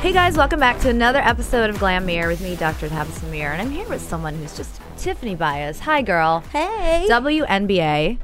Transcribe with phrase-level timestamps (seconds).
[0.00, 2.88] Hey guys, welcome back to another episode of Glam Mirror with me, Dr.
[2.88, 5.80] Tabitha Mir, and I'm here with someone who's just Tiffany Bias.
[5.80, 6.40] Hi, girl.
[6.52, 7.06] Hey.
[7.08, 8.18] WNBA.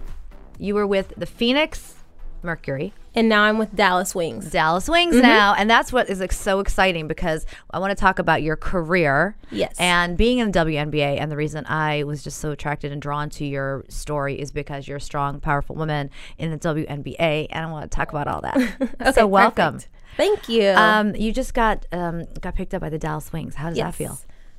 [0.58, 1.94] You were with the Phoenix
[2.42, 4.50] Mercury, And now I'm with Dallas Wings.
[4.50, 5.22] Dallas Wings Mm-hmm.
[5.22, 8.56] now, and that's what is like, so exciting because I want to talk about your
[8.56, 9.36] career.
[9.50, 9.74] Yes.
[9.78, 13.28] And being in the WNBA, and the reason I was just so attracted and drawn
[13.30, 17.70] to your story is because you're a strong, powerful woman in the WNBA, and I
[17.70, 19.14] want to talk about all that.
[19.14, 19.74] so welcome.
[19.74, 19.88] perfect.
[20.16, 20.68] Thank you.
[20.70, 23.54] Um, you just got um, got picked up by the Dallas Wings.
[23.54, 24.18] How does that feel?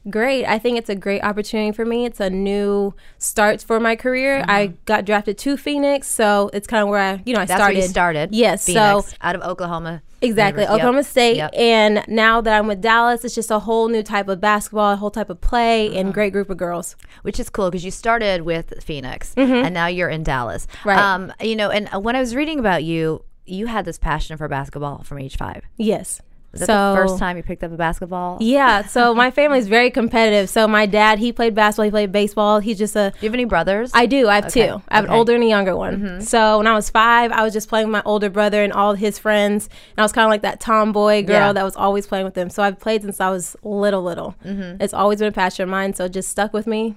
[0.09, 0.45] Great.
[0.45, 2.05] I think it's a great opportunity for me.
[2.05, 4.43] It's a new start for my career.
[4.47, 7.47] I got drafted to Phoenix, so it's kind of where I, you know, I Mm-hmm.
[7.47, 7.83] That's started.
[7.89, 8.29] started.
[8.35, 8.65] Yes.
[8.65, 10.01] Phoenix, So out of Oklahoma.
[10.21, 10.71] exactly, Yep.
[10.71, 11.37] Oklahoma State.
[11.37, 11.51] Yep.
[11.55, 14.95] And now that I'm with Dallas, it's just a whole new type of basketball, a
[14.97, 16.95] whole type of play, and great group of girls.
[17.21, 20.67] which is cool because you started with Phoenix and now you're in Dallas.
[20.67, 20.89] Mm-hmm.
[20.89, 20.99] Right.
[20.99, 24.47] Um, you know, and when I was reading about you, you had this passion for
[24.49, 25.63] basketball from age five.
[25.77, 26.21] Yes.
[26.53, 28.37] Was that so the first time you picked up a basketball?
[28.39, 28.85] Yeah.
[28.85, 30.49] So my family's very competitive.
[30.49, 31.85] So my dad, he played basketball.
[31.85, 32.59] He played baseball.
[32.59, 33.89] He's just a Do you have any brothers?
[33.93, 34.27] I do.
[34.27, 34.81] I have Okay, two.
[34.89, 35.13] I have okay.
[35.13, 35.97] an older and a younger one.
[35.97, 36.21] Mm-hmm.
[36.21, 38.93] So when I was five, I was just playing with my older brother and all
[38.93, 41.53] his friends, and I was kind of like that tomboy girl Yeah.
[41.53, 42.49] that was always playing with them.
[42.51, 44.35] So I've played since I was little, little.
[44.45, 44.81] Mm-hmm.
[44.81, 45.95] It's always been a passion of mine.
[45.95, 46.95] So it just stuck with me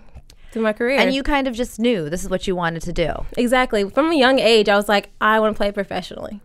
[0.52, 0.98] through my career.
[0.98, 3.12] and you kind of just knew this is what you wanted to do.
[3.36, 6.40] exactly from a young age, I was like, I want to play professionally.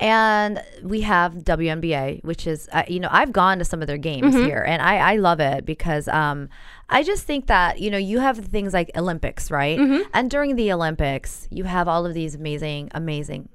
[0.00, 3.98] And we have WNBA, which is, uh, you know, I've gone to some of their
[3.98, 4.44] games Mm-hmm.
[4.44, 6.48] here, and I, I love it because um,
[6.88, 9.78] I just think that, you know, you have things like Olympics, right?
[9.78, 10.08] Mm-hmm.
[10.14, 13.48] And during the Olympics, you have all of these amazing, amazing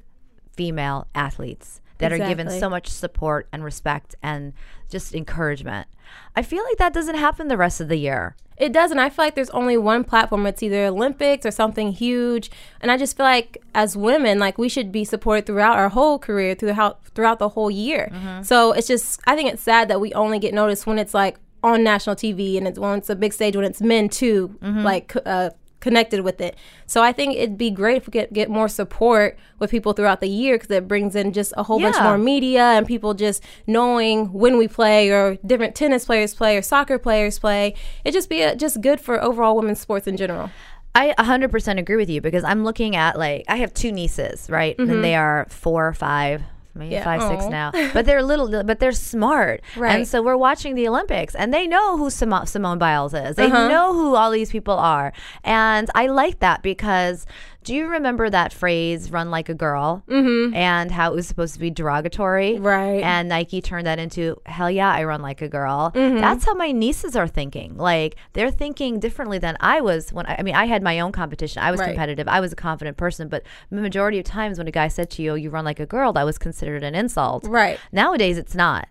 [0.56, 4.54] female athletes that are given so much support and respect and
[4.90, 5.88] just encouragement.
[6.36, 8.36] I feel like that doesn't happen the rest of the year.
[8.56, 9.00] It doesn't.
[9.00, 10.46] I feel like there's only one platform.
[10.46, 12.52] It's either Olympics or something huge.
[12.81, 16.20] And I just feel like as women, like we should be supported throughout our whole
[16.20, 18.10] career, throughout throughout the whole year.
[18.44, 21.38] So it's just I think it's sad that we only get noticed when it's like
[21.64, 25.16] on national TV and it's when it's a big stage when it's men too, like
[25.25, 25.50] uh,
[25.84, 26.56] connected with it.
[26.88, 30.22] So I think it'd be great if we get get more support with people throughout
[30.22, 33.44] the year because it brings in just a whole bunch more media and people just
[33.68, 37.76] knowing when we play or different tennis players play or soccer players play.
[38.06, 40.50] It just be a, just good for overall women's sports in general.
[40.96, 44.78] I 100% agree with you because I'm looking at like I have two nieces, right?
[44.80, 45.02] And mm-hmm.
[45.02, 46.44] they are four, or five,
[46.76, 46.94] maybe.
[46.94, 47.04] Yeah.
[47.04, 47.72] five, six now.
[47.94, 49.62] But they're little, but they're smart.
[49.76, 49.96] Right.
[49.96, 53.36] And so we're watching the Olympics, and they know who Simo- Simone Biles is.
[53.36, 53.68] They Uh-huh.
[53.68, 55.14] know who all these people are,
[55.44, 57.26] and I like that because.
[57.63, 60.53] Do you remember that phrase "run like a girl" mm-hmm.
[60.53, 62.59] and how it was supposed to be derogatory?
[62.59, 63.01] Right.
[63.01, 66.22] And Nike turned that into "Hell yeah, I run like a girl." Mm-hmm.
[66.22, 67.78] That's how my nieces are thinking.
[67.78, 71.12] Like they're thinking differently than I was when I, I mean I had my own
[71.12, 71.62] competition.
[71.62, 71.88] I was Right.
[71.90, 72.28] competitive.
[72.28, 75.22] I was a confident person, but the majority of times when a guy said to
[75.22, 77.45] you, "You run like a girl," that was considered an insult.
[77.47, 77.80] Right.
[77.91, 78.88] Nowadays, it's not.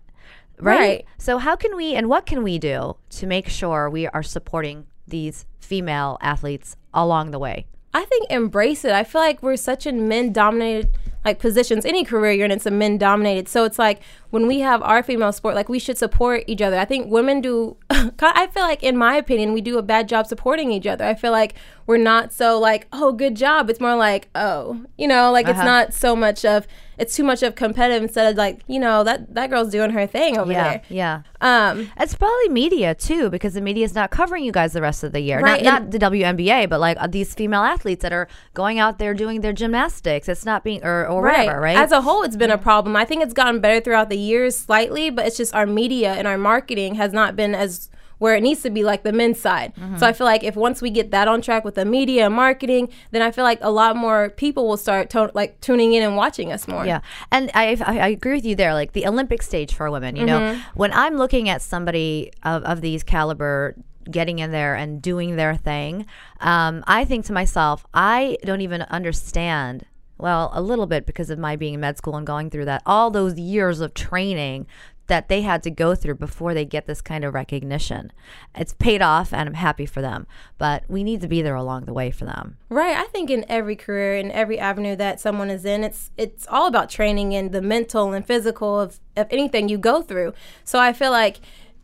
[0.59, 0.79] Right?
[0.79, 1.05] Right.
[1.19, 4.87] So how can we and what can we do to make sure we are supporting
[5.07, 7.67] these female athletes along the way?
[7.95, 8.93] I think embrace it.
[8.93, 10.91] I feel like we're such in men dominated
[11.25, 11.85] like positions.
[11.85, 13.49] Any career you're in, it's a men dominated.
[13.49, 14.01] So it's like
[14.31, 16.79] when we have our female sport, like we should support each other.
[16.79, 17.77] I think women do.
[17.91, 21.05] I feel like, in my opinion, we do a bad job supporting each other.
[21.05, 21.55] I feel like
[21.87, 23.69] we're not so like, oh, good job.
[23.71, 26.67] It's more like, oh, you know, like it's not so much of.
[26.99, 30.07] It's too much of competitive instead of like, you know, that that girl's doing her
[30.07, 30.83] thing over Yeah, there.
[30.89, 31.23] yeah.
[31.41, 35.03] Um, It's probably media too, because the media is not covering you guys the rest
[35.03, 35.41] of the year.
[35.41, 38.99] Right, Not, not the WNBA, but like uh, these female athletes that are going out
[38.99, 40.29] there doing their gymnastics.
[40.29, 41.77] It's not being or, or whatever, right?
[41.77, 42.95] As a whole, it's been a problem.
[42.95, 46.29] I think it's gotten better throughout the years slightly, but it's just our media and
[46.29, 47.89] our marketing has not been as
[48.23, 49.73] where it needs to be like the men's side.
[49.99, 52.35] So I feel like if once we get that on track with the media and
[52.35, 56.05] marketing, then I feel like a lot more people will start to, like tuning in
[56.05, 56.87] and watching us more.
[56.87, 57.01] Yeah,
[57.33, 58.75] and I, I I agree with you there.
[58.75, 62.81] Like the Olympic stage for women, you know, when I'm looking at somebody of, of
[62.81, 63.75] these caliber
[64.09, 66.07] getting in there and doing their thing,
[66.41, 69.85] um, I think to myself, I don't even understand.
[70.19, 72.83] Well, a little bit because of my being in med school and going through that,
[72.87, 74.69] all those years of training
[75.09, 78.13] that they had to go through before they get this kind of recognition.
[78.55, 80.27] It's paid off and I'm happy for them,
[80.59, 82.57] but we need to be there along the way for them.
[82.69, 82.97] Right.
[82.97, 86.67] I think in every career, in every avenue that someone is in, it's it's all
[86.67, 90.33] about training and the mental and physical of, of anything you go through.
[90.65, 91.41] So I feel like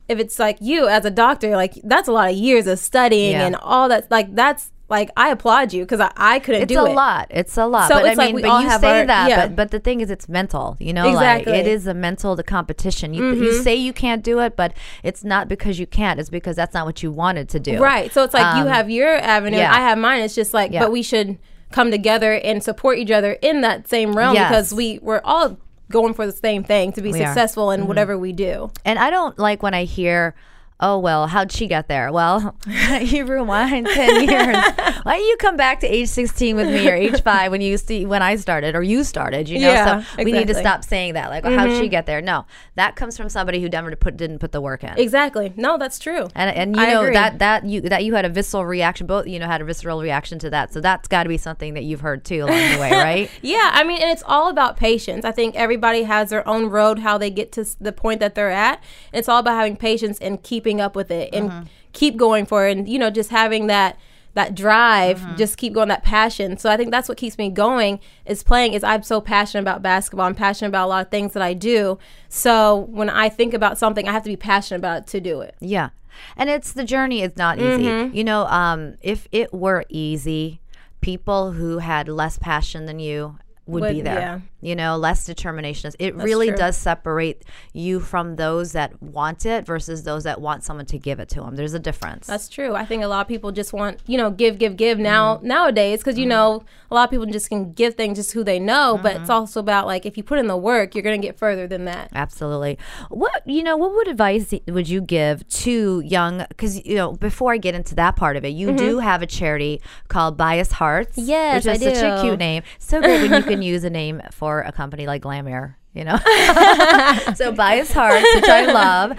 [0.08, 3.32] if it's like you as a doctor, like that's a lot of years of studying
[3.32, 3.46] Yeah.
[3.46, 4.10] and all that.
[4.10, 6.82] Like that's like I applaud you because I, I couldn't It's do it.
[6.84, 7.26] It's a lot.
[7.30, 7.88] It's a lot.
[7.88, 9.46] So but it's I like mean, we but all you have say our- that, yeah.
[9.46, 10.76] but but the thing is, it's mental.
[10.80, 11.52] You know, Exactly.
[11.52, 13.12] like it is a mental the competition.
[13.14, 13.42] You Mm-hmm.
[13.42, 16.18] you say you can't do it, but it's not because you can't.
[16.18, 17.78] It's because that's not what you wanted to do.
[17.78, 18.12] Right.
[18.12, 19.72] So it's like you Um, have your avenue, yeah.
[19.72, 20.22] I have mine.
[20.22, 20.80] It's just like, Yeah.
[20.80, 21.38] but we should
[21.70, 24.48] come together and support each other in that same realm Yes.
[24.48, 25.58] because we we're all
[25.90, 27.22] going for the same thing to be We are.
[27.24, 27.32] Mm-hmm.
[27.34, 28.70] successful in whatever we do.
[28.86, 30.34] And I don't like when I hear.
[30.80, 32.12] Oh well, how'd she get there?
[32.12, 32.54] Well,
[33.00, 34.56] you rewind ten years.
[35.02, 37.76] Why don't you come back to age sixteen with me or age five when you
[37.76, 39.48] see when I started or you started?
[39.48, 41.30] You know, Yeah, so we need to stop saying that.
[41.30, 41.88] Like, well, how'd she mm-hmm.
[41.88, 42.20] get there?
[42.20, 42.46] No,
[42.76, 44.96] that comes from somebody who never put didn't put the work in.
[44.96, 45.52] Exactly.
[45.56, 46.28] No, that's true.
[46.36, 47.14] And and you I know agree.
[47.14, 49.08] that that you that you had a visceral reaction.
[49.08, 50.72] Both you know had a visceral reaction to that.
[50.72, 53.30] So that's got to be something that you've heard too along the way, right?
[53.42, 55.24] Yeah, I mean, and it's all about patience.
[55.24, 58.50] I think everybody has their own road, how they get to the point that they're
[58.50, 58.80] at.
[59.12, 61.66] It's all about having patience and keeping up with it and mm-hmm.
[61.92, 63.98] keep going for it, and you know, just having that
[64.34, 65.36] that drive, mm-hmm.
[65.36, 66.56] just keep going, that passion.
[66.58, 68.74] So I think that's what keeps me going is playing.
[68.74, 70.26] Is I'm so passionate about basketball.
[70.26, 71.98] I'm passionate about a lot of things that I do.
[72.28, 75.40] So when I think about something, I have to be passionate about it to do
[75.40, 75.56] it.
[75.60, 75.90] Yeah.
[76.36, 77.84] And it's the journey is not easy.
[77.84, 78.14] Mm-hmm.
[78.14, 80.60] You know, um, if it were easy,
[81.00, 83.38] people who had less passion than you
[83.68, 84.18] would, be Would- there.
[84.18, 84.40] yeah.
[84.60, 85.92] You know, less determination.
[86.00, 86.56] It really true.
[86.56, 91.20] does separate you from those that want it versus those that want someone to give
[91.20, 91.54] it to them.
[91.54, 92.26] There's a difference.
[92.26, 92.74] That's true.
[92.74, 95.46] I think a lot of people just want, you know, give, give, give now Mm-hmm.
[95.46, 98.58] nowadays because you know a lot of people just can give things just who they
[98.58, 99.20] know, but Mm-hmm.
[99.22, 101.84] it's also about like if you put in the work, you're gonna get further than
[101.84, 102.10] that.
[102.14, 102.78] Absolutely.
[103.10, 103.76] What you know?
[103.76, 106.44] What would advice would you give to young?
[106.48, 109.26] Because you know, before I get into that part of it, you do have a
[109.26, 111.16] charity called Bias Hearts.
[111.16, 111.28] Mm-hmm.
[111.28, 112.64] Yes, which is such a cute name.
[112.80, 115.76] So great when you can use a name for a company like Glamere.
[115.94, 116.16] You know,
[117.34, 119.18] so Bias Hearts, which I love, um,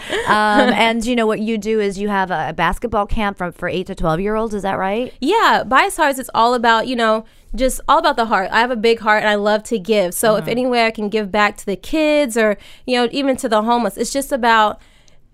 [0.74, 3.88] and you know what you do is you have a, basketball camp from for eight
[3.88, 4.54] to twelve year olds.
[4.54, 5.14] Is that right?
[5.20, 7.26] Yeah, Bias Hearts It's all about, you know,
[7.56, 8.50] just all about the heart.
[8.52, 10.14] I have a big heart and I love to give.
[10.14, 10.44] So Mm-hmm.
[10.44, 13.50] if any way I can give back to the kids or, you know, even to
[13.50, 14.80] the homeless, it's just about,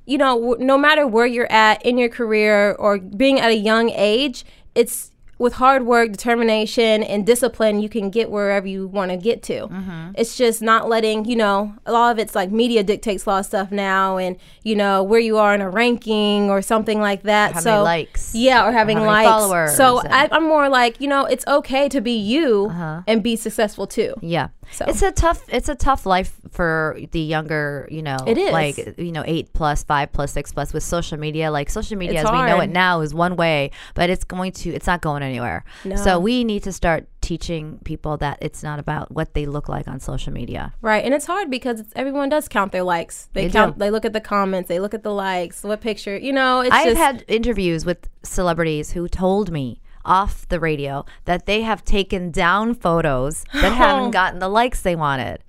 [0.05, 3.55] you know, w- no matter where you're at in your career or being at a
[3.57, 9.11] young age, it's with hard work, determination, and discipline, you can get wherever you want
[9.11, 9.67] to get to.
[9.67, 10.11] Mm-hmm.
[10.15, 13.39] It's just not letting, you know, a lot of it's like media dictates a lot
[13.39, 17.23] of stuff now and, you know, where you are in a ranking or something like
[17.23, 17.53] that.
[17.53, 18.33] How so, likes.
[18.33, 19.27] Yeah, or having many likes.
[19.29, 20.27] followers So and- Uh-huh.
[20.31, 22.69] I, I'm more like, you know, it's okay to be you
[23.07, 24.13] and be successful too.
[24.21, 24.49] Yeah.
[24.71, 28.51] So- It's a tough it's a tough life for the younger, you know, It is.
[28.51, 31.51] like you know, 8 plus, 5 plus, 6 plus with social media.
[31.51, 34.53] Like social media It's as we know it now is one way, but it's going
[34.53, 35.63] to it's not going anywhere.
[35.95, 39.87] So we need to start teaching people that it's not about what they look like
[39.87, 40.73] on social media.
[40.81, 43.29] Right, and it's hard because it's, everyone does count their likes.
[43.33, 43.75] They, They count.
[43.75, 43.79] do.
[43.79, 44.67] They look at the comments.
[44.69, 45.63] They look at the likes.
[45.63, 46.15] What picture?
[46.17, 51.03] You know, it's I've just had interviews with celebrities who told me off the radio
[51.25, 55.39] that they have taken down photos that haven't gotten the likes they wanted.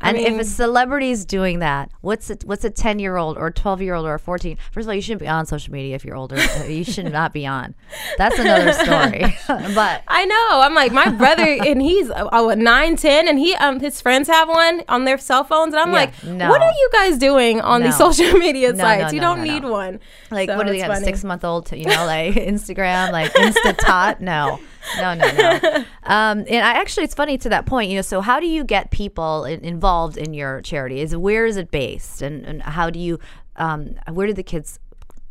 [0.00, 3.48] And if a mean- celebrity's doing that, what's a, what's a 10 year old or
[3.48, 4.56] a 12 year old or a 14?
[4.72, 6.36] First of all, you shouldn't be on social media if you're older.
[6.58, 7.74] Uh, you should not be on.
[8.16, 9.36] That's another story.
[9.74, 10.60] but I know.
[10.62, 14.48] I'm like my brother, and he's oh, nine, ten, and he um his friends have
[14.48, 16.48] one on their cell phones, and I'm Yeah, like, no.
[16.48, 19.12] what are you guys doing on these social media No, sites?
[19.12, 19.70] no, you don't no, need no.
[19.72, 20.00] one.
[20.30, 21.04] like, So what are they funny.
[21.04, 24.20] Six month old, you know, like Instagram, like Instatot?
[24.20, 24.58] No,
[24.96, 25.84] no, no, no.
[26.04, 28.02] Um, and I actually, it's funny to that point, you know.
[28.02, 31.00] So, how do you get people in, involved in your charity?
[31.00, 33.18] Is where is it based, and, and how do you,
[33.56, 34.80] um, where do the kids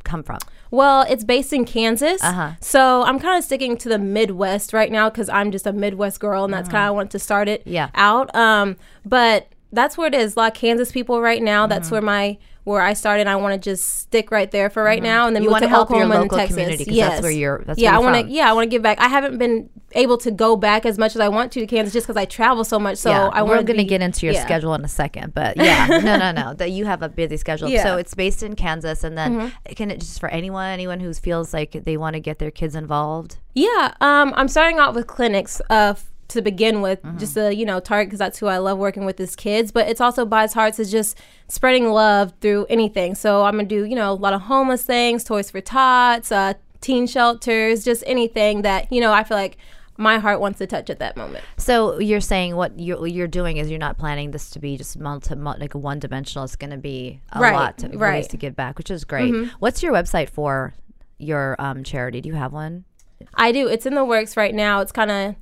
[0.05, 0.39] come from?
[0.71, 2.23] Well, it's based in Kansas.
[2.23, 2.51] Uh-huh.
[2.61, 6.19] So I'm kind of sticking to the Midwest right now because I'm just a Midwest
[6.19, 7.61] girl and that's kind of I want to start it.
[7.65, 7.89] Yeah.
[7.93, 8.33] out.
[8.35, 8.75] Um,
[9.05, 10.35] but that's where it is.
[10.35, 11.67] A lot of Kansas people right now.
[11.67, 13.27] That's where my where I started.
[13.27, 15.47] I want to just stick right there for right now, and then Mm-hmm.
[15.47, 16.55] You wanna to help your Oklahoma local and Texas.
[16.57, 17.09] community yes.
[17.11, 18.33] that's where you're- that's yeah, where I want to.
[18.33, 18.99] Yeah, I want to give back.
[18.99, 21.93] I haven't been able to go back as much as I want to to Kansas
[21.93, 22.97] just because I travel so much.
[22.97, 24.43] So yeah, I we're want going to get into your yeah.
[24.43, 26.53] schedule in a second, but yeah, no, no, no.
[26.55, 27.69] That you have a busy schedule.
[27.69, 27.79] Yeah.
[27.79, 27.87] Mm-hmm.
[27.87, 31.53] So it's based in Kansas, and then can it just for anyone, anyone who feels
[31.53, 33.37] like they want to get their kids involved?
[33.53, 35.93] Yeah, um, I'm starting out with clinics uh,
[36.29, 37.17] to begin with, Mm-hmm.
[37.19, 39.71] just to you know target because that's who I love working with is kids.
[39.71, 41.17] But it's also Bias Hearts is just
[41.47, 43.15] spreading love through anything.
[43.15, 46.53] So I'm gonna do you know a lot of homeless things, Toys for Tots, uh,
[46.81, 49.57] teen shelters, just anything that you know I feel like
[49.99, 51.43] my heart wants to touch at that moment.
[51.57, 54.99] So you're saying what you're, you're doing is you're not planning this to be just
[54.99, 56.43] multi, mul- like a one dimensional.
[56.45, 58.21] It's going to be a Right, lot to, right.
[58.23, 58.29] Mm-hmm.
[58.29, 59.33] to give back, which is great.
[59.57, 60.75] What's your website for
[61.17, 62.21] your um, charity?
[62.21, 62.85] Do you have one?
[63.33, 63.67] I do.
[63.67, 64.81] It's in the works right now.
[64.81, 65.35] It's kind of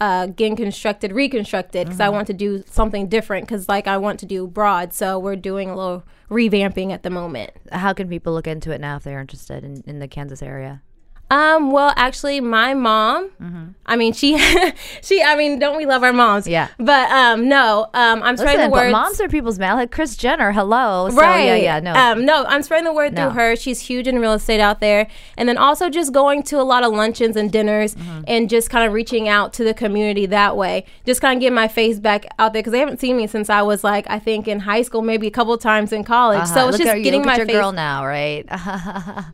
[0.00, 4.20] uh, getting constructed, reconstructed because I want to do something different because like I want
[4.20, 4.92] to do broad.
[4.92, 7.50] So we're doing a little revamping at the moment.
[7.72, 10.82] How can people look into it now if they're interested in, in the Kansas area?
[11.30, 13.74] Um, well, actually, my mom.
[13.84, 14.36] I mean, she,
[15.02, 15.22] she.
[15.22, 16.46] I mean, don't we love our moms?
[16.46, 16.68] Yeah.
[16.78, 17.86] But um, no.
[17.94, 18.92] Um, I'm spreading Listen, the word.
[18.92, 19.76] moms are people's man.
[19.76, 21.08] Like Kris Jenner, hello.
[21.10, 21.44] So, right.
[21.44, 21.92] Yeah, yeah, no.
[21.94, 23.24] Um, no, I'm spreading the word No.
[23.30, 23.56] through her.
[23.56, 25.06] She's huge in real estate out there,
[25.36, 28.22] and then also just going to a lot of luncheons and dinners, Mm-hmm.
[28.26, 30.84] and just kind of reaching out to the community that way.
[31.06, 33.48] Just kind of getting my face back out there because they haven't seen me since
[33.50, 36.38] I was like I think in high school, maybe a couple times in college.
[36.40, 36.54] Uh-huh.
[36.54, 37.54] So it's look just getting look my at your face.
[37.56, 38.46] girl now, right?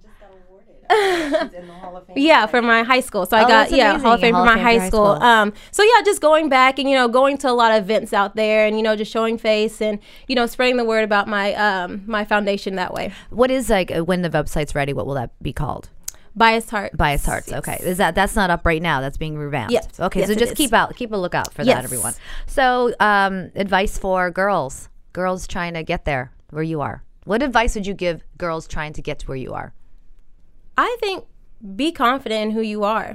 [2.17, 3.27] Yeah, for my high school.
[3.27, 4.21] So I Oh, got that's yeah Hall of.
[4.21, 5.15] Fame Hall for my Fame high high school.
[5.17, 5.23] school.
[5.23, 8.13] Um, so yeah, just going back and you know going to a lot of events
[8.13, 9.99] out there and you know just showing face and
[10.29, 13.13] you know spreading the word about my um my foundation that way.
[13.31, 14.93] what is like uh, when the website's ready?
[14.93, 15.89] What will that be called?
[16.37, 16.97] Biased heart.
[16.97, 17.53] Bias Hearts.
[17.53, 19.01] Okay, is that that's not up right now?
[19.01, 19.73] That's being revamped.
[19.73, 19.89] Yes.
[20.01, 22.13] Okay, Yes, so just keep out, keep a lookout for that, everyone.
[22.49, 27.05] So, um, advice for girls, girls trying to get there where you are.
[27.25, 29.75] What advice would you give girls trying to get to where you are?
[30.77, 31.25] I think
[31.77, 33.15] be confident in who you are.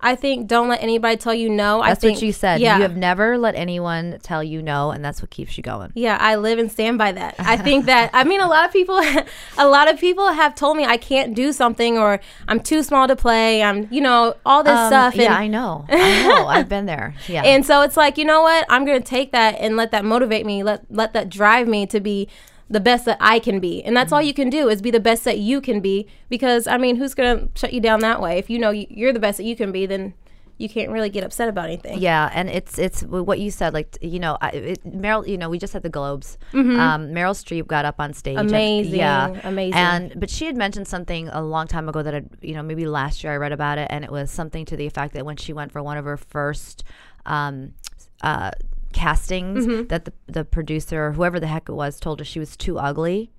[0.00, 1.80] I think don't let anybody tell you no.
[1.80, 2.60] I That's think what you said.
[2.60, 2.76] Yeah.
[2.76, 5.90] You have never let anyone tell you no, and that's what keeps you going.
[5.96, 7.34] Yeah, I live and stand by that.
[7.40, 8.96] I think that I mean a lot of people
[9.58, 13.08] a lot of people have told me I can't do something or I'm too small
[13.08, 13.60] to play.
[13.60, 15.84] I'm you know, all this Um, stuff and yeah, I know.
[15.88, 16.46] I know.
[16.46, 17.14] I've been there.
[17.28, 17.42] Yeah.
[17.42, 18.64] And so it's like, you know what?
[18.70, 20.62] I'm going to take that and let that motivate me.
[20.62, 22.28] Let let that drive me to be
[22.70, 23.82] the best that I can be.
[23.82, 26.66] And that's all you can do is be the best that you can be because
[26.66, 28.38] I mean, who's going to shut you down that way?
[28.38, 30.14] If you know you- you're the best that you can be, then
[30.60, 31.98] you can't really get upset about anything.
[32.00, 33.72] Yeah, and it's it's what you said.
[33.72, 35.24] Like you know, I, it, Meryl.
[35.26, 36.36] You know, we just had the Globes.
[36.52, 38.36] Um, Meryl Streep got up on stage.
[38.36, 38.54] and- Mm-hmm.
[38.56, 39.74] Amazing, yeah, amazing.
[39.74, 42.86] And but she had mentioned something a long time ago that I, you know, maybe
[42.86, 45.36] last year I read about it, and it was something to the effect that when
[45.36, 46.82] she went for one of her first.
[47.24, 47.74] Um,
[48.22, 48.50] uh,
[48.92, 49.86] castings Mm-hmm.
[49.88, 52.78] that the, the producer or whoever the heck it was told her she was too
[52.78, 53.30] ugly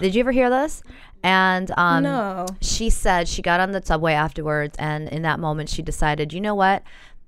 [0.00, 0.82] did you ever hear this
[1.22, 2.46] and um, No.
[2.60, 6.40] she said she got on the subway afterwards and in that moment she decided you
[6.40, 6.82] know what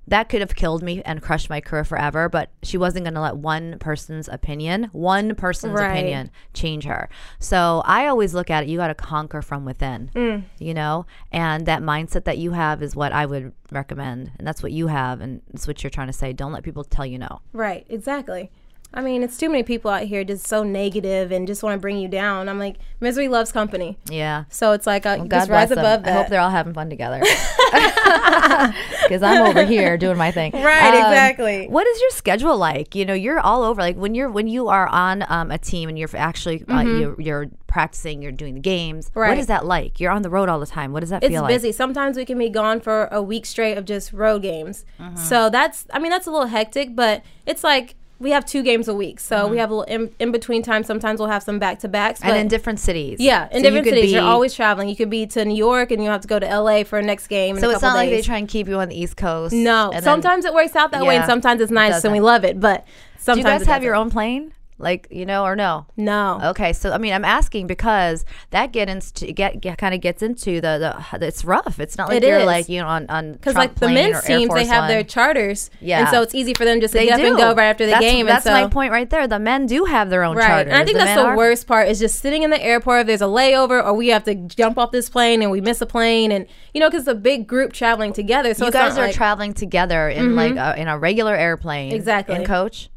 [0.09, 3.21] that could have killed me and crushed my career forever but she wasn't going to
[3.21, 5.91] let one person's opinion one person's Right.
[5.93, 10.11] opinion change her so i always look at it you got to conquer from within
[10.15, 10.45] Mm.
[10.59, 14.63] you know and that mindset that you have is what i would recommend and that's
[14.63, 17.19] what you have and that's what you're trying to say don't let people tell you
[17.19, 18.51] no Right, exactly.
[18.95, 21.81] I mean, it's too many people out here just so negative and just want to
[21.81, 22.49] bring you down.
[22.49, 23.99] I'm like, misery loves company.
[24.11, 25.79] yeah So it's like, uh, God just rise them.
[25.79, 27.23] above I hope they're all having fun together.
[29.03, 30.55] Because I'm over here doing my thing.
[30.55, 31.67] Um, Right, exactly.
[31.69, 32.95] What is your schedule like?
[32.95, 33.81] You know, you're all over.
[33.81, 37.21] Like when you're when you are on um, a team and you're actually uh, you're,
[37.21, 39.09] you're practicing, you're doing the games.
[39.09, 39.19] Mm-hmm.
[39.19, 39.29] Right.
[39.31, 39.99] What is that like?
[39.99, 40.93] You're on the road all the time.
[40.93, 41.73] What does that it's feel busy.
[41.73, 44.85] Sometimes we can be gone for a week straight of just road games.
[45.01, 45.17] Mm-hmm.
[45.17, 48.87] So that's, I mean, that's a little hectic, but it's like we have two games
[48.89, 49.19] a week.
[49.21, 50.85] So we have a little in, in between time.
[50.85, 52.21] Sometimes we'll have some back to backs.
[52.21, 52.29] Mm-hmm.
[52.31, 53.19] And in different cities.
[53.21, 54.13] yeah, in So different could cities.
[54.13, 54.89] You're always traveling.
[54.89, 57.03] You could be to New York and you have to go to LA for a
[57.03, 57.57] next game.
[57.57, 59.53] in So a it's not like they try and keep you on the East Coast.
[59.53, 62.09] No, and then- sometimes it works out that way, and sometimes it's nice doesn't.
[62.09, 62.61] and we love it.
[62.61, 64.53] But Do sometimes you guys it have your own plane?
[64.83, 65.87] Like you know or no?
[65.97, 66.41] No.
[66.43, 70.23] Okay, so I mean, I'm asking because that get into get, get kind of gets
[70.23, 71.79] into the, the it's rough.
[71.79, 72.47] It's not like It you're is.
[72.47, 76.01] like you know on on Because like the men's teams, they have their charters, Yeah.
[76.01, 77.69] and so it's easy for them just to They get do up and go right
[77.69, 78.27] after the that's, game.
[78.27, 79.27] That's and so, my point right there.
[79.29, 80.73] The men do have their own Right, charters.
[80.73, 83.03] and I think The that's the are- worst part is just sitting in the airport.
[83.03, 85.81] If there's a layover, or we have to jump off this plane and we miss
[85.81, 88.53] a plane, and you know, because it's a big group traveling together.
[88.55, 90.79] So You it's guys are like, traveling together in like mm-hmm.
[90.79, 91.93] a, in a regular airplane.
[91.93, 92.35] Exactly.
[92.37, 92.89] In coach.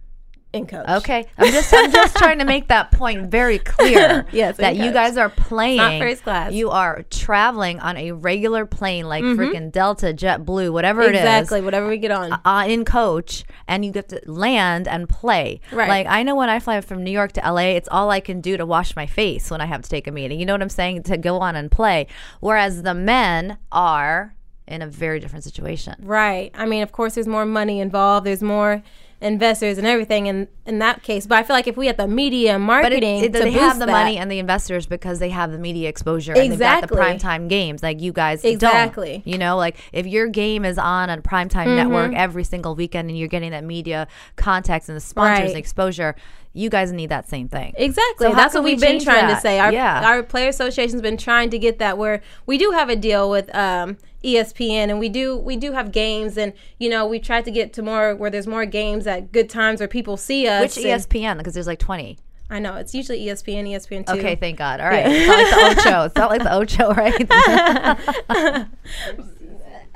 [0.55, 0.87] And coach.
[0.87, 4.25] Okay, I'm just I'm just trying to make that point very clear.
[4.31, 5.77] Yes, that you guys are playing.
[5.77, 6.51] Not first class.
[6.53, 11.21] You are traveling on a regular plane, like freaking Delta, JetBlue, whatever it is.
[11.21, 11.61] Exactly.
[11.61, 12.33] Whatever we get on.
[12.43, 15.59] uh, in coach and you get to land and play.
[15.71, 15.87] Right.
[15.89, 18.41] Like I know when I fly from New York to LA, it's all I can
[18.41, 20.39] do to wash my face when I have to take a meeting.
[20.39, 21.03] You know what I'm saying?
[21.03, 22.07] To go on and play.
[22.39, 24.35] Whereas the men are
[24.67, 25.95] in a very different situation.
[26.01, 26.51] Right.
[26.55, 28.25] I mean, of course, there's more money involved.
[28.25, 28.81] There's more
[29.21, 31.25] investors and everything in in that case.
[31.25, 33.39] But I feel like if we had the media and But it, marketing, it- to
[33.39, 36.51] they have the that- money and the investors because they have the media exposure and
[36.51, 36.97] they've got the Exactly.
[37.29, 39.19] primetime games like you guys Exactly.
[39.19, 39.29] Mm-hmm.
[39.29, 43.17] You know, like if your game is on a primetime network every single weekend and
[43.17, 45.49] you're getting that media context and the sponsors Right.
[45.49, 46.15] and exposure,
[46.55, 47.73] you guys need that same thing.
[47.75, 48.27] Exactly.
[48.27, 49.59] So That's what we we've been trying to say.
[49.59, 50.07] Our, Yeah.
[50.07, 53.53] our player association's been trying to get that where we do have a deal with
[53.53, 57.51] um, ESPN and we do we do have games and you know we tried to
[57.51, 60.75] get to more where there's more games at good times where people see us.
[60.75, 61.37] Which ESPN?
[61.37, 62.17] Because there's like 20.
[62.49, 64.13] I know it's usually ESPN, ESPN two.
[64.13, 64.79] Okay, thank God.
[64.79, 65.05] All right.
[65.07, 66.05] It's not like the Ocho.
[66.05, 68.67] It's not like the Ocho, right?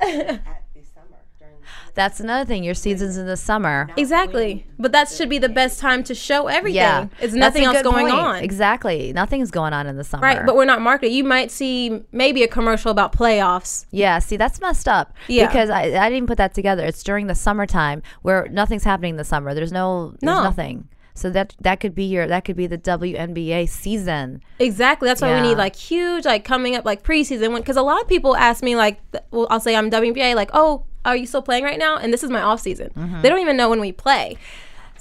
[0.00, 1.56] at the summer during
[2.00, 2.64] That's another thing.
[2.64, 3.86] Your season's in the summer.
[3.94, 4.64] Exactly.
[4.78, 6.76] But that should be the best time to show everything.
[6.76, 7.08] Yeah.
[7.20, 8.14] It's nothing else going point.
[8.18, 8.36] on.
[8.36, 9.12] Exactly.
[9.12, 10.22] Nothing's going on in the summer.
[10.22, 11.12] Right, but we're not marketing.
[11.14, 13.84] You might see maybe a commercial about playoffs.
[13.90, 15.14] Yeah, see, that's messed up.
[15.28, 15.46] Yeah.
[15.46, 16.86] Because I, I didn't put that together.
[16.86, 19.52] It's during the summertime where nothing's happening in the summer.
[19.52, 20.42] There's no, there's No.
[20.42, 20.88] nothing.
[21.12, 24.40] So that that could be your that could be the WNBA season.
[24.58, 25.06] Exactly.
[25.06, 25.42] That's why Yeah.
[25.42, 27.54] we need like huge, like coming up, like preseason.
[27.56, 30.84] Because a lot of people ask me, like, well, I'll say I'm WNBA, like, oh,
[31.04, 31.96] are you still playing right now?
[31.96, 32.90] And this is my off season.
[33.22, 34.36] They don't even know when we play.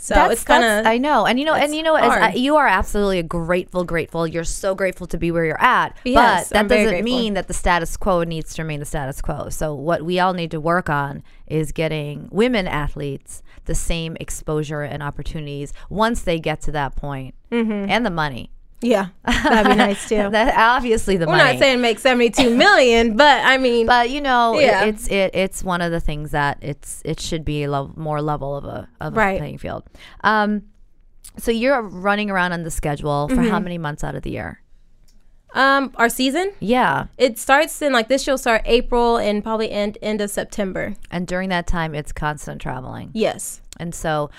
[0.02, 0.80] So it's kind Mm-hmm.
[0.80, 3.84] of I know, and you know, and you know, as, uh, you are absolutely grateful,
[3.84, 4.26] grateful.
[4.26, 7.50] You're so grateful to be where you're at, Yes, but that I'm doesn't mean that
[7.50, 9.50] the status quo needs to remain the status quo.
[9.50, 14.84] So what we all need to work on is getting women athletes the same exposure
[14.84, 17.90] and opportunities once they get to that point, Mm-hmm.
[17.90, 18.52] and the money.
[18.82, 20.30] Yeah, that'd be nice too.
[20.32, 21.54] That obviously the We're money.
[21.54, 25.64] not saying make 72 million, but I mean, but you know, it- it's it, it's
[25.64, 28.88] one of the things that it's it should be a level, more level of a
[29.02, 29.84] of a playing field.
[30.24, 30.64] Um,
[31.38, 33.50] so you're running around on the schedule for Mm-hmm.
[33.50, 34.62] how many months out of the year?
[35.56, 38.22] um, our season Yeah, it starts in like this.
[38.24, 40.96] Show start April and probably end end of September.
[41.12, 43.10] and during that time, it's constant traveling.
[43.14, 43.62] Yes.
[43.78, 44.30] And so,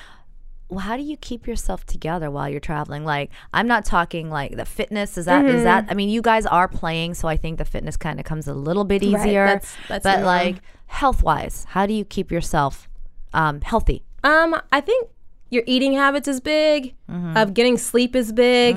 [0.79, 3.05] how do you keep yourself together while you're traveling?
[3.05, 5.17] Like, I'm not talking like the fitness.
[5.19, 5.65] Is that is Mm-hmm.
[5.65, 5.87] that?
[5.91, 8.55] I mean, you guys are playing, so I think the fitness kind of comes a
[8.55, 9.47] little bit Right, easier.
[9.47, 12.89] that's- that's but like health wise, how do you keep yourself
[13.33, 14.05] um, healthy?
[14.23, 15.09] Um, I think
[15.51, 16.95] your eating habits is big.
[17.11, 17.37] Mm-hmm.
[17.37, 18.77] Of getting sleep is big,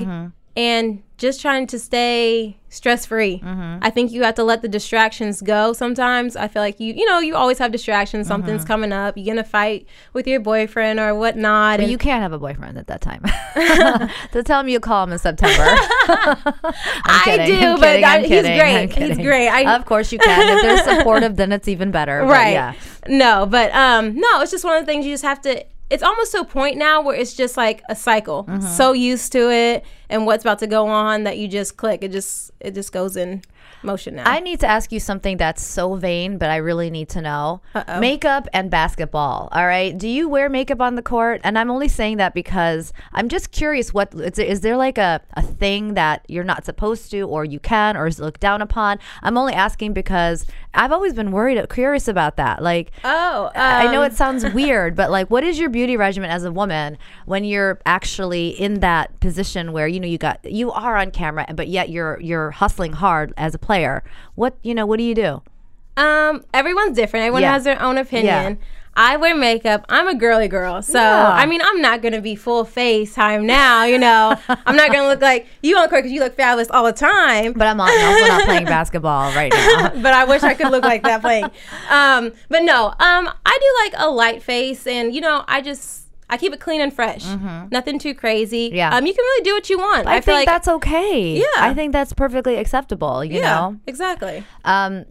[0.56, 3.38] and just trying to stay stress free.
[3.38, 3.78] Mm-hmm.
[3.82, 5.72] I think you have to let the distractions go.
[5.72, 8.26] Sometimes I feel like you, you know, you always have distractions.
[8.26, 8.66] Something's Mm-hmm.
[8.66, 9.16] coming up.
[9.16, 11.78] You're gonna fight with your boyfriend or whatnot.
[11.78, 13.22] But and- you can't have a boyfriend at that time.
[14.32, 15.54] so tell him you call him in September.
[16.46, 18.92] I do, I'm but kidding, I- he's great.
[19.08, 19.48] He's great.
[19.48, 20.56] I- of course you can.
[20.58, 22.22] If they're supportive, then it's even better.
[22.24, 22.72] right yeah.
[23.08, 26.02] no but um no it's just one of the things you just have to it's
[26.02, 28.66] almost to a point now where it's just like a cycle Mm-hmm.
[28.66, 32.10] so used to it and what's about to go on that you just click it
[32.12, 33.42] just it just goes in
[33.84, 37.08] motion now I need to ask you something that's so vain, but I really need
[37.10, 37.60] to know.
[37.74, 38.00] Uh-oh.
[38.00, 39.48] Makeup and basketball.
[39.52, 39.96] All right.
[39.96, 41.40] Do you wear makeup on the court?
[41.44, 43.92] And I'm only saying that because I'm just curious.
[43.92, 47.44] What is there, is there like a, a thing that you're not supposed to, or
[47.44, 48.98] you can, or is looked down upon?
[49.22, 52.62] I'm only asking because I've always been worried, curious about that.
[52.62, 56.30] Like, oh I know um, it sounds weird, but like, what is your beauty regimen
[56.30, 60.72] as a woman when you're actually in that position where you know you got you
[60.72, 63.73] are on camera, but yet you're you're hustling hard as a player?
[64.34, 64.86] What you know?
[64.86, 65.42] What do you do?
[65.96, 67.52] um everyone's different everyone Yeah.
[67.52, 68.66] has their own opinion Yeah.
[68.96, 69.84] I wear makeup.
[69.88, 70.80] I'm a girly girl.
[70.80, 71.28] So, Yeah.
[71.32, 74.36] I mean, I'm not going to be full face how I'm now, you know.
[74.48, 76.92] I'm not going to look like you on court because you look fabulous all the
[76.92, 77.54] time.
[77.54, 79.88] But I'm also not playing basketball right now.
[80.00, 81.46] but I wish I could look like that playing.
[81.90, 86.03] Um, but no, um, I do like a light face, and you know, I just
[86.34, 87.24] I keep it clean and fresh.
[87.70, 88.68] Nothing too crazy.
[88.68, 88.76] Mm-hmm.
[88.76, 88.96] Yeah.
[88.96, 90.08] Um, you can really do what you want.
[90.08, 91.36] I, I, feel think like that's okay.
[91.36, 91.44] Yeah.
[91.58, 93.24] I think that's perfectly acceptable.
[93.24, 93.80] You yeah, know.
[93.86, 94.44] exactly.
[94.64, 95.04] Um,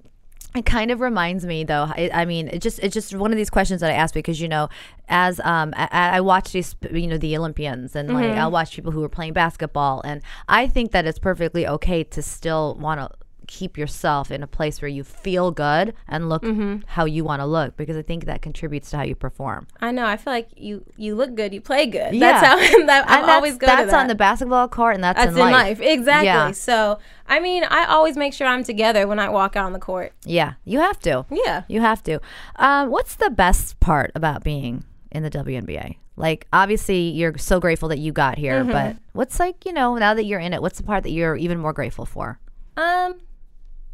[0.53, 1.86] it kind of reminds me, though.
[1.89, 4.41] I, I mean, it just it's just one of these questions that I ask because
[4.41, 4.67] you know,
[5.07, 8.91] as um, I, I watch these, you know, the Olympians, and like I'll watch people
[8.91, 13.09] who are playing basketball, and I think that it's perfectly okay to still want to
[13.53, 16.43] keep yourself in a place where you feel good and look
[16.87, 19.67] how you want to look because I think that contributes to how you perform.
[19.79, 20.05] I know.
[20.07, 22.15] I feel like you you look good, you play good.
[22.15, 22.41] Yeah.
[22.41, 23.69] That's how that, I'm always good.
[23.69, 24.01] that's to that.
[24.01, 25.79] on the basketball court, and that's, That's in, life.
[25.79, 26.25] Exactly.
[26.25, 26.51] Yeah.
[26.51, 29.79] So, I mean, I always make sure I'm together when I walk out on the
[29.79, 30.13] court.
[30.25, 31.25] Yeah, you have to.
[31.29, 31.63] Yeah.
[31.67, 32.19] You have to.
[32.55, 35.97] Um, what's the best part about being in the WNBA?
[36.15, 38.71] Like, obviously, you're so grateful that you got here, Mm-hmm.
[38.71, 41.35] but what's like, you know, now that you're in it, what's the part that you're
[41.35, 42.39] even more grateful for?
[42.77, 43.15] Um,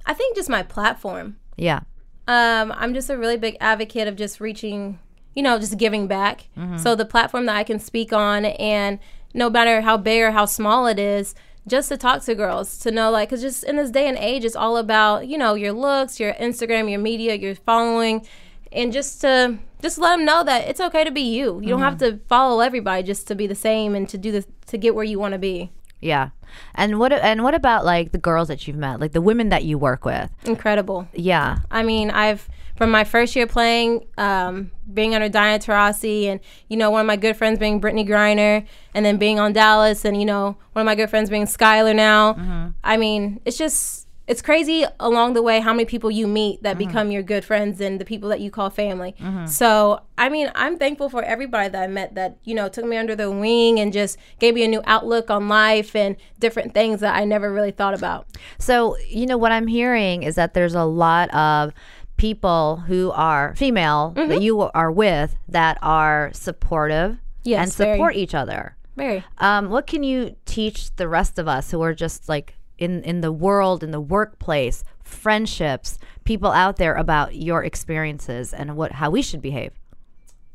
[0.10, 1.38] I think just my platform.
[1.56, 1.82] Yeah.
[2.28, 4.98] Um, I'm just a really big advocate of just reaching,
[5.36, 6.48] you know, just giving back.
[6.78, 8.98] So the platform that I can speak on, and
[9.36, 11.36] no matter how big or how small it is,
[11.68, 14.44] just to talk to girls, to know like, cause just in this day and age,
[14.46, 18.26] it's all about you know your looks, your Instagram, your media, your following,
[18.72, 21.62] and just to just let them know that it's okay to be you.
[21.62, 24.48] You don't have to follow everybody just to be the same and to do this
[24.68, 25.72] to get where you want to be.
[26.02, 26.30] Yeah.
[26.76, 29.64] And what and what about like the girls that you've met, like the women that
[29.64, 30.32] you work with?
[30.46, 31.08] Incredible.
[31.14, 31.60] Yeah.
[31.70, 36.78] I mean, I've from my first year playing, um, being under Diana Taurasi, and you
[36.78, 40.18] know, one of my good friends being Brittney Griner, and then being on Dallas, and
[40.18, 42.74] you know, one of my good friends being Skylar now.
[42.84, 43.99] I mean, it's just
[44.30, 47.82] it's crazy along the way how many people you meet that become your good friends
[47.82, 49.16] and the people that you call family.
[49.48, 52.96] So, I mean, I'm thankful for everybody that I met that you know took me
[52.96, 57.00] under their wing and just gave me a new outlook on life and different things
[57.02, 58.28] that I never really thought about.
[58.60, 61.74] So, you know, what I'm hearing is that there's a lot of
[62.18, 64.30] people who are female Mm-hmm.
[64.30, 67.96] that you are with that are supportive Yes, and very.
[67.98, 68.76] support each other.
[68.96, 69.24] Very.
[69.38, 73.22] Um, what can you teach the rest of us who are just like in in
[73.22, 79.10] the world, in the workplace, friendships, people out there about your experiences and what how
[79.10, 79.74] we should behave?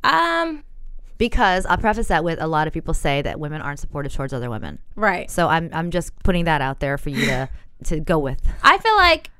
[0.02, 0.64] Um.
[1.16, 4.32] Because I'll preface that with a lot of people say that women aren't supportive towards
[4.32, 4.80] other women.
[4.96, 5.30] Right.
[5.30, 7.48] So I'm I'm just putting that out there for you to
[7.84, 8.40] to go with.
[8.64, 9.30] I feel like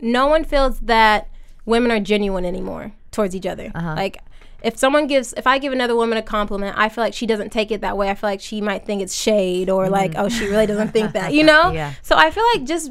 [0.00, 1.28] no one feels that
[1.66, 3.70] women are genuine anymore towards each other.
[3.74, 3.94] Uh-huh.
[3.94, 4.18] Like
[4.64, 7.50] if someone gives if I give another woman a compliment, I feel like she doesn't
[7.50, 8.10] take it that way.
[8.10, 11.12] I feel like she might think it's shade or like, oh, she really doesn't think
[11.12, 11.70] that, you know?
[11.72, 11.92] Yeah.
[12.02, 12.90] So I feel like just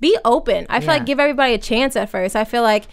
[0.00, 0.66] be open.
[0.68, 0.92] I feel Yeah.
[0.98, 2.36] like give everybody a chance at first.
[2.36, 2.86] I feel like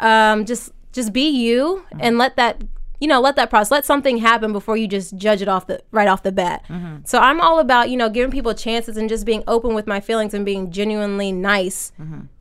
[0.00, 2.62] um just just be you and let that
[3.02, 5.76] you know let that process let something happen before you just judge it off the
[5.98, 6.96] right off the bat Mm-hmm.
[7.04, 10.00] so i'm all about you know giving people chances and just being open with my
[10.08, 11.92] feelings and being genuinely nice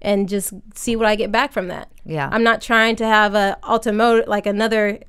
[0.02, 2.12] and just see what i get back from that Mm-hmm.
[2.18, 2.30] Yeah.
[2.32, 5.00] i'm not trying to have a ultimate like another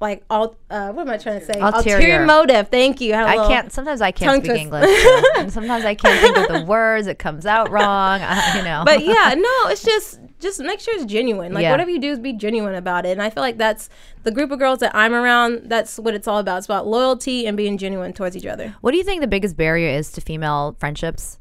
[0.00, 2.26] like alt uh what am i trying to say Ulterior.
[2.26, 3.72] motive thank you I, can't.
[3.72, 4.60] Sometimes I can't speak twist.
[4.62, 5.04] English,
[5.38, 7.06] and sometimes I can't think of the words.
[7.06, 8.20] It comes out wrong.
[8.22, 8.82] I, you know.
[8.84, 11.52] but yeah, no, it's just just make sure it's genuine.
[11.54, 11.70] Like Yeah.
[11.70, 13.10] whatever you do is be genuine about it.
[13.12, 13.88] And I feel like that's
[14.24, 16.58] the group of girls that I'm around, that's what it's all about.
[16.58, 18.74] It's about loyalty and being genuine towards each other.
[18.82, 21.38] what do you think the biggest barrier is to female friendships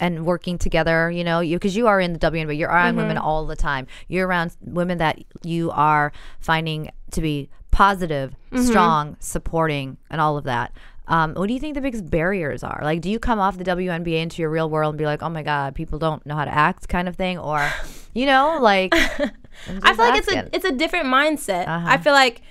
[0.00, 1.10] and working together?
[1.10, 3.26] You know, you because you are in the WNBA, you're around women Mm-hmm.
[3.26, 3.86] all the time.
[4.08, 8.66] You're around women that you are finding to be positive, Mm-hmm.
[8.66, 10.70] strong, supporting, and all of that.
[11.08, 12.80] Um, what do you think the biggest barriers are?
[12.82, 15.28] Like, do you come off the WNBA into your real world and be like, "Oh
[15.28, 17.68] my God, people don't know how to act," kind of thing, or,
[18.14, 18.94] you know, like?
[18.94, 21.66] I feel like it's a it's a different mindset.
[21.68, 22.42] I feel like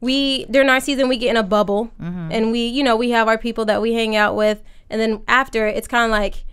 [0.00, 3.28] we during our season we get in a bubble and we you know we have
[3.28, 6.44] our people that we hang out with and then after it's kind of like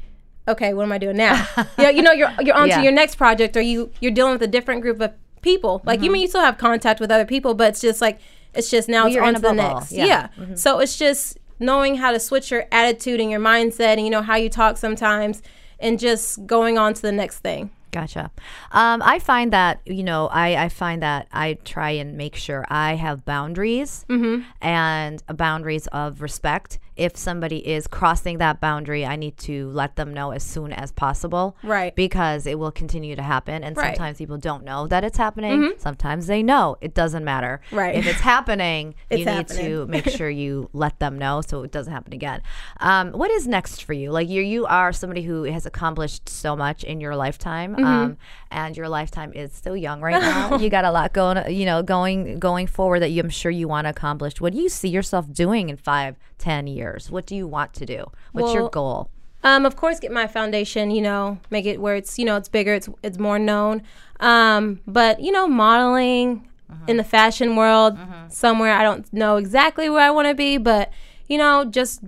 [0.48, 1.46] okay what am I doing now
[1.78, 2.78] you know, you know you're you're on Yeah.
[2.78, 6.02] to your next project or you you're dealing with a different group of people like
[6.02, 8.20] you mean you still have contact with other people but it's just like
[8.54, 10.06] it's just now it's you're on to the next Yeah.
[10.38, 14.10] yeah, so it's just knowing how to switch your attitude and your mindset and you
[14.10, 15.42] know how you talk sometimes
[15.80, 18.32] and just going on to the next thing Gotcha.
[18.72, 22.66] Um, I find that you know, I, I find that I try and make sure
[22.70, 24.44] I have boundaries Mm-hmm.
[24.62, 26.80] and boundaries of respect.
[26.96, 30.92] If somebody is crossing that boundary, I need to let them know as soon as
[30.92, 31.96] possible, Right.
[31.96, 33.86] Because it will continue to happen, and Right.
[33.88, 33.96] Mm-hmm.
[33.96, 35.74] sometimes people don't know that it's happening.
[35.78, 36.78] Sometimes they know.
[36.82, 37.62] It doesn't matter.
[37.72, 37.96] Right.
[37.96, 39.66] If it's happening, It's you need happening.
[39.66, 42.42] to make sure you let them know so it doesn't happen again.
[42.80, 44.12] Um, what is next for you?
[44.12, 47.86] Like you, you are somebody who has accomplished so much in your lifetime, Mm-hmm.
[47.86, 48.18] um,
[48.52, 50.58] and your lifetime is still young right now.
[50.60, 53.68] you got a lot going, you know, going going forward that you, I'm sure you
[53.68, 54.42] want to accomplish.
[54.42, 57.10] What do you see yourself doing in five, ten years?
[57.10, 58.12] What do you want to do?
[58.34, 59.10] What's your goal?
[59.44, 60.92] Um, of course, get my foundation.
[60.92, 63.84] You know, make it where it's you know it's bigger, it's it's more known.
[64.20, 66.48] Um, but you know, modeling
[66.88, 67.98] in the fashion world
[68.30, 68.74] somewhere.
[68.74, 70.92] I don't know exactly where I want to be, but
[71.28, 72.02] you know, just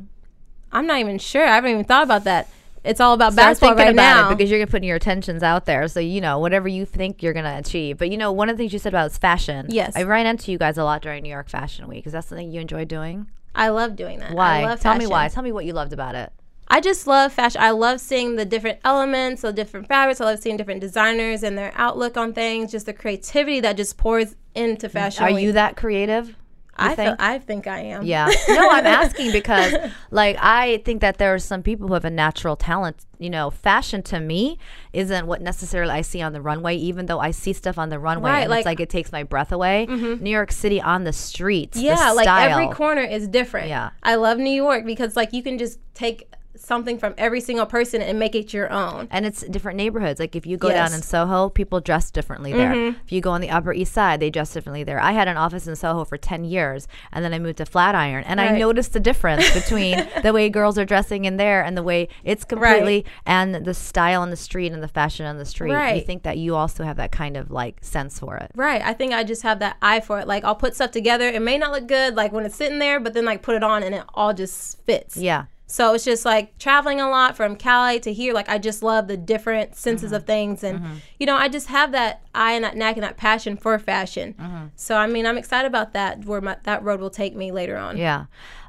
[0.71, 1.45] I'm not even sure.
[1.45, 2.49] I haven't even thought about that.
[2.83, 4.29] It's all about Start basketball thinking right about now.
[4.29, 5.87] it because you're putting your attentions out there.
[5.87, 7.97] So you know whatever you think you're gonna achieve.
[7.97, 9.67] But you know one of the things you said about is fashion.
[9.69, 9.93] Yes.
[9.95, 12.05] I ran into you guys a lot during New York Fashion Week.
[12.05, 13.27] Is that something you enjoy doing?
[13.55, 14.33] I love doing that.
[14.33, 14.59] Why?
[14.61, 15.27] I love Tell me why.
[15.27, 16.31] Tell me what you loved about it.
[16.67, 17.61] I just love fashion.
[17.61, 20.19] I love seeing the different elements, the different fabrics.
[20.19, 22.71] I love seeing different designers and their outlook on things.
[22.71, 25.23] Just the creativity that just pours into fashion.
[25.23, 26.35] Are you that creative?
[26.75, 27.21] I think?
[27.21, 28.03] I think I am.
[28.03, 28.29] Yeah.
[28.49, 29.73] No, I'm asking because,
[30.11, 33.05] like, I think that there are some people who have a natural talent.
[33.19, 34.57] You know, fashion to me
[34.91, 37.99] isn't what necessarily I see on the runway, even though I see stuff on the
[37.99, 39.87] runway Right, and like- it's like it takes my breath away.
[39.89, 40.23] Mm-hmm.
[40.23, 41.77] New York City on the streets.
[41.77, 43.69] the Yeah, like every corner is different.
[43.69, 43.91] Yeah.
[44.01, 46.27] I love New York because like you can just take
[46.63, 49.07] something from every single person and make it your own.
[49.11, 50.19] And it's different neighborhoods.
[50.19, 52.73] Like if you go down in Soho, people dress differently there.
[52.73, 52.99] Mm-hmm.
[53.05, 54.99] If you go on the Upper East Side, they dress differently there.
[54.99, 58.23] I had an office in Soho for 10 years and then I moved to Flatiron
[58.25, 61.83] and I noticed the difference between the way girls are dressing in there and the
[61.83, 65.71] way it's completely and the style on the street and the fashion on the street.
[65.71, 66.05] You Right.
[66.05, 68.51] think that you also have that kind of like sense for it.
[68.55, 68.81] Right.
[68.81, 70.27] I think I just have that eye for it.
[70.27, 71.27] Like I'll put stuff together.
[71.27, 73.63] It may not look good like when it's sitting there, but then like put it
[73.63, 75.17] on and it all just fits.
[75.17, 75.45] Yeah.
[75.65, 78.33] So it's just like traveling a lot from Cali to here.
[78.33, 80.15] Like I just love the different senses Mm-hmm.
[80.15, 83.17] of things, and you know I just have that eye and that knack and that
[83.17, 84.35] passion for fashion.
[84.39, 84.65] Mm-hmm.
[84.75, 86.25] So I mean I'm excited about that.
[86.25, 87.97] Where my, that road will take me later on.
[87.97, 88.25] Yeah.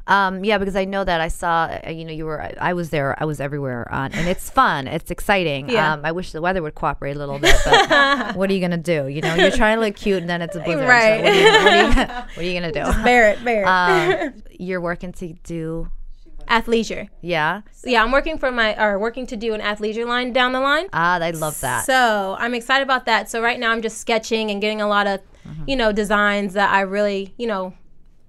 [0.07, 2.91] Um, yeah, because I know that I saw, uh, you know, you were, I, was
[2.91, 5.71] there, I was everywhere on, and it's fun, it's exciting.
[5.71, 5.95] Yeah.
[5.95, 7.89] Um, I wish the weather would cooperate a little bit, but
[8.37, 9.09] what are you gonna do?
[9.09, 10.87] You know, you're trying to look cute, and then it's a blizzard.
[10.87, 11.21] Right.
[11.21, 13.03] So what, are you, what, are you, what are you gonna do?
[13.03, 13.67] Bear it, bear it.
[14.27, 15.89] Um, you're working to do,
[16.47, 17.09] athleisure.
[17.21, 17.63] yeah.
[17.85, 20.87] Yeah, I'm working for my or working to do an athleisure line down the line.
[20.93, 21.85] Ah, I love that.
[21.85, 23.29] So I'm excited about that.
[23.31, 25.65] So right now I'm just sketching and getting a lot of, Mm-hmm.
[25.69, 27.75] you know, designs that I really, you know,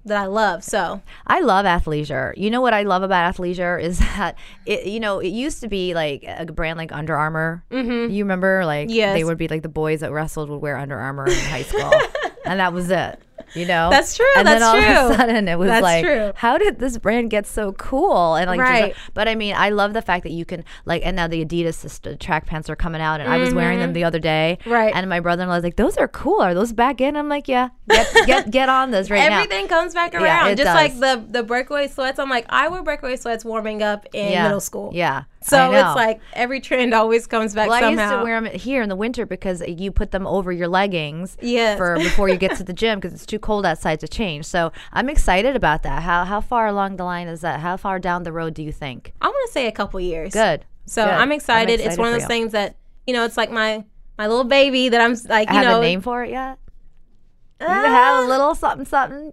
[0.04, 0.66] that I love.
[0.66, 2.34] So I love athleisure.
[2.36, 5.70] You know what I love about athleisure is that it, you know, it used to
[5.70, 7.64] be like a brand like Under Armour.
[7.72, 8.12] Mm-hmm.
[8.12, 9.16] You remember, like Yes.
[9.16, 11.90] they would be like the boys that wrestled would wear Under Armour in high school,
[12.46, 13.18] and that was it.
[13.56, 15.16] You know, That's true, And then that's all of a true.
[15.18, 16.34] sudden, it was That's like, true.
[16.36, 18.36] how did this brand get so cool?
[18.36, 18.96] And like, just- Right.
[19.14, 21.76] but I mean, I love the fact that you can like, and now the Adidas
[21.76, 24.72] system, track pants are coming out, and I was wearing them the other day, Mm-hmm.
[24.72, 24.94] Right.
[24.96, 26.42] And my brother-in-law was like, "Those are cool.
[26.42, 29.68] Are those back in?" I'm like, "Yeah, get get get on this right now." everything
[29.68, 30.48] comes back Yeah, around.
[30.52, 30.76] it just does.
[30.76, 32.20] like the the breakaway sweats.
[32.20, 34.44] I'm like, I wore breakaway sweats warming up in yeah.
[34.44, 34.92] middle school.
[34.94, 35.24] Yeah.
[35.48, 38.02] So it's like every trend always comes back Well, somehow.
[38.02, 40.68] I used to wear them here in the winter because you put them over your
[40.68, 41.78] leggings Yes.
[41.78, 44.46] for before you get to the gym because it's too cold outside to change.
[44.46, 46.02] So I'm excited about that.
[46.02, 47.60] How how far along the line is that?
[47.60, 49.14] How far down the road do you think?
[49.22, 50.34] I want to say a couple years.
[50.34, 50.66] Good.
[50.88, 51.12] So Good.
[51.14, 51.80] I'm excited.
[51.80, 52.28] It's one of those you.
[52.28, 53.24] things that you know.
[53.26, 53.84] It's like my
[54.18, 55.80] my little baby that I'm like I you have know.
[55.80, 56.58] a name for it yet.
[57.62, 59.32] You uh, have a little something something.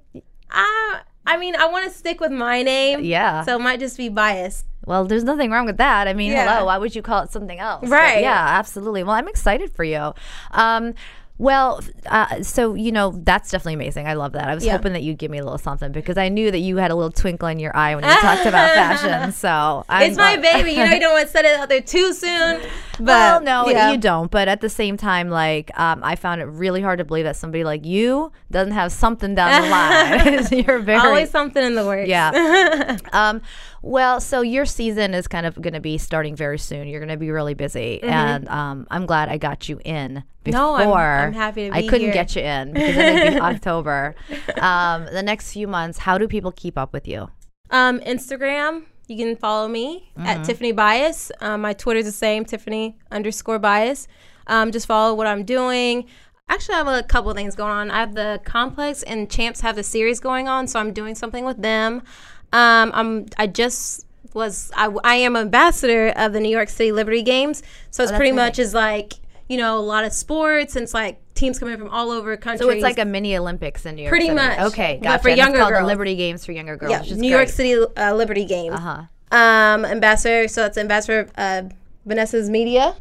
[0.50, 3.02] I I mean, I want to stick with my name.
[3.02, 3.44] Yeah.
[3.44, 4.66] So it might just be biased.
[4.84, 6.08] Well, there's nothing wrong with that.
[6.08, 6.48] I mean, Yeah.
[6.54, 7.82] hello, why would you call it something else?
[7.82, 8.22] But Right.
[8.22, 9.02] yeah, absolutely.
[9.04, 10.12] Well, I'm excited for you.
[10.52, 10.94] Um,
[11.38, 14.06] well, uh, so you know that's definitely amazing.
[14.06, 14.48] I love that.
[14.48, 14.72] I was Yeah.
[14.72, 16.94] hoping that you'd give me a little something because I knew that you had a
[16.94, 19.32] little twinkle in your eye when you talked about fashion.
[19.32, 20.72] So I'm it's my baby.
[20.72, 22.60] You know, you don't want to set it out there too soon.
[22.98, 23.90] But well, no, yeah.
[23.90, 24.30] you don't.
[24.30, 27.34] But at the same time, like um, I found it really hard to believe that
[27.36, 30.64] somebody like you doesn't have something down the line.
[30.66, 32.06] You're very Always something in the works.
[32.08, 32.98] yeah.
[33.12, 33.40] um,
[33.82, 36.86] well, so your season is kind of going to be starting very soon.
[36.88, 40.60] You're going to be really busy, and um, I'm glad I got you in before.
[40.60, 40.88] Mm-hmm.
[40.88, 42.12] No, I'm- I'm happy to I couldn't here.
[42.12, 44.14] get you in because it'd be October.
[44.60, 47.28] Um, the next few months, how do people keep up with you?
[47.70, 50.26] Um, Instagram, you can follow me Mm-hmm.
[50.26, 51.32] at Tiffany Bias.
[51.40, 54.06] Um, my Twitter's the same, Tiffany underscore Bias.
[54.46, 56.06] Um, just follow what I'm doing.
[56.48, 57.90] Actually, I have a couple of things going on.
[57.90, 61.44] I have the Complex and Champs have the series going on, so I'm doing something
[61.44, 62.02] with them.
[62.52, 67.22] Um, I'm I just was I, I am ambassador of the New York City Liberty
[67.22, 69.14] Games, so it's Oh, pretty much is like
[69.48, 72.64] you know a lot of sports and it's like teams coming from all over country.
[72.64, 74.36] So it's like a mini Olympics in New York Pretty City.
[74.36, 74.58] much.
[74.60, 75.22] Okay, But gotcha.
[75.22, 75.86] for And it's younger called the girls.
[75.88, 77.08] Liberty Games for younger girls.
[77.08, 77.48] yeah, New York.
[77.48, 78.74] City uh, Liberty Games.
[78.74, 79.02] Uh-huh.
[79.36, 80.46] um, ambassador.
[80.48, 81.62] So it's ambassador uh,
[82.06, 82.94] Vanessa's Media,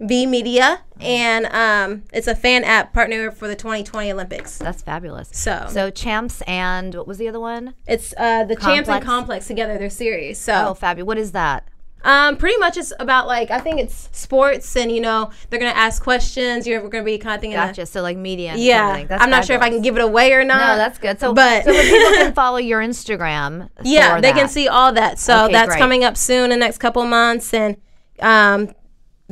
[0.00, 4.58] V Media, and um, it's a fan app partner for the 2020 Olympics.
[4.58, 5.28] That's fabulous.
[5.32, 7.74] So- so champs and what was the other one?
[7.86, 9.06] It's uh, the Champs and Complex?
[9.06, 9.78] Complex together.
[9.78, 10.48] Their series.
[10.48, 11.06] Oh, So fabulous.
[11.06, 11.68] What is that?
[12.04, 15.70] um, pretty much it's about like I think it's sports, and you know they're gonna
[15.70, 16.66] ask questions.
[16.66, 17.56] You're gonna be kind of thinking.
[17.60, 17.86] Gotcha.
[17.86, 18.50] So like media.
[18.50, 19.04] And Yeah.
[19.04, 20.58] That's I'm not sure if I can give it away or not.
[20.72, 21.20] No, that's good.
[21.20, 23.68] So, but so people can follow your Instagram.
[23.84, 25.20] yeah, they can see all that.
[25.20, 25.78] So Okay, that's great.
[25.78, 27.76] coming up soon in the next couple months, and
[28.18, 28.74] um,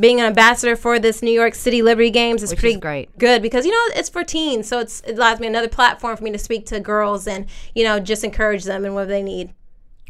[0.00, 3.16] being an ambassador for this New York City Liberty Games is Which is pretty great.
[3.18, 6.24] good because you know it's for teens, so it's it allows me another platform for
[6.24, 9.52] me to speak to girls and you know just encourage them and what they need.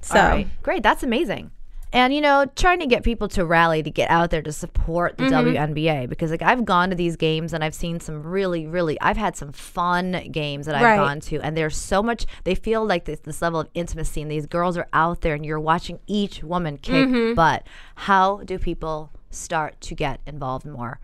[0.00, 0.48] So right.
[0.62, 0.82] Great.
[0.82, 1.50] That's amazing.
[1.92, 5.18] And you know, trying to get people to rally to get out there to support
[5.18, 5.56] the Mm-hmm.
[5.74, 9.16] WNBA because like I've gone to these games and I've seen some really, really I've
[9.16, 10.96] had some fun games that I've Right.
[10.96, 14.30] gone to and there's so much they feel like this this level of intimacy and
[14.30, 17.34] these girls are out there and you're watching each woman kick Mm-hmm.
[17.34, 17.66] butt.
[17.96, 21.00] How do people start to get involved more?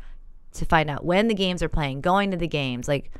[0.52, 3.10] To find out when the games are playing, going to the games, like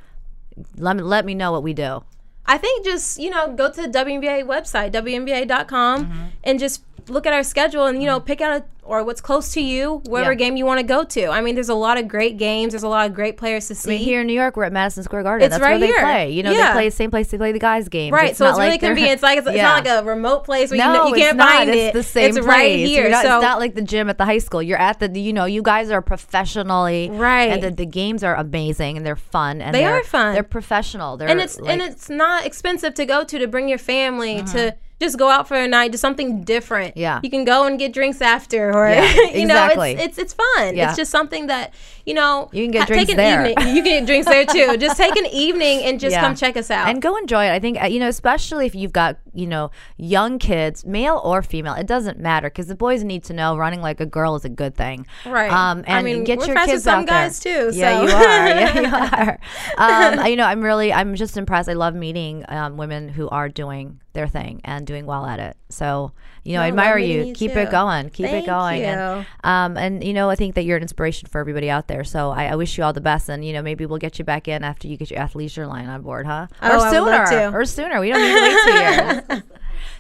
[0.78, 2.02] let me let me know what we do.
[2.46, 6.24] I think just you know go to the WNBA website WNBA.com Mm-hmm.
[6.44, 9.52] and just look at our schedule and you know pick out a, or what's close
[9.54, 10.36] to you, whatever Yeah.
[10.38, 11.26] game you want to go to.
[11.28, 12.72] I mean, there's a lot of great games.
[12.72, 13.90] There's a lot of great players to see.
[13.90, 15.44] I mean, here in New York, we're at Madison Square Garden.
[15.46, 16.00] It's That's right where they here.
[16.00, 16.30] play.
[16.30, 16.68] You know, Yeah.
[16.68, 18.12] they play the same place they play the guys' games.
[18.12, 19.12] Right, so not it's really like convenient.
[19.14, 19.62] It's like it's, it's Yeah.
[19.62, 21.48] not like a remote place where you, no, know, you can't not.
[21.50, 21.92] find it's it.
[21.92, 22.48] the same it's place.
[22.48, 23.10] right here.
[23.10, 24.62] Not, so it's not like the gym at the high school.
[24.62, 27.50] You're at the, you know, you guys are professionally Right.
[27.50, 30.34] and the, the games are amazing and they're fun and They they're, fun.
[30.34, 31.16] They're professional.
[31.16, 34.36] They're and it's like, and it's not expensive to go to to bring your family
[34.36, 34.56] mm-hmm.
[34.56, 36.96] to just go out for a night, do something different.
[36.96, 37.20] Yeah.
[37.22, 39.92] you can go and get drinks after, or Yeah, you know, exactly.
[39.92, 40.74] it's it's it's fun.
[40.76, 40.88] Yeah.
[40.88, 41.74] It's just something that
[42.06, 43.46] you know You can get ha- drinks take an there.
[43.46, 44.76] Evening, you can get drinks there too.
[44.86, 46.22] just take an evening and just Yeah.
[46.22, 46.88] come check us out.
[46.88, 47.50] and go enjoy it.
[47.52, 51.42] I think uh, you know, especially if you've got you know young kids, male or
[51.42, 54.44] female, it doesn't matter because the boys need to know running like a girl is
[54.44, 55.06] a good thing.
[55.24, 55.50] Right.
[55.50, 57.24] Um, I and mean, get we're your friends with kids some out there.
[57.26, 58.02] guys, too, Yeah, so.
[58.06, 58.46] you are.
[58.56, 59.38] Yeah, you
[59.78, 60.18] are.
[60.20, 61.68] Um, you know, I'm really, I'm just impressed.
[61.68, 65.56] I love meeting um, women who are doing their thing and doing well at it.
[65.68, 67.34] So you know, I No, love admire you.
[67.34, 67.58] Keep too.
[67.58, 68.08] it going.
[68.10, 68.82] Keep Thank it going.
[68.84, 69.26] And, you.
[69.50, 72.04] um, and you know, I think that you're an inspiration for everybody out there.
[72.04, 73.28] So I, I wish you all the best.
[73.28, 75.88] And you know, maybe we'll get you back in after you get your athleisure line
[75.88, 76.46] on board, huh?
[76.62, 77.00] Oh, or I would sooner.
[77.10, 77.52] love to.
[77.52, 78.00] Or sooner.
[78.00, 79.22] We don't need to wait two years.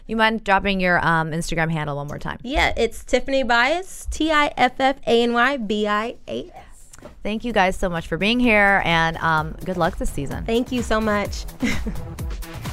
[0.06, 2.38] You mind dropping your um, Instagram handle one more time?
[2.42, 7.08] yeah, it's Tiffany Bias, T I F F A N Y B I A S.
[7.22, 10.44] Thank you guys so much for being here, and um, good luck this season.
[10.44, 11.44] Thank you so much.